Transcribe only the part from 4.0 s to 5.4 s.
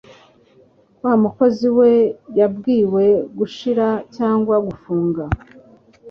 cyangwa gufunga.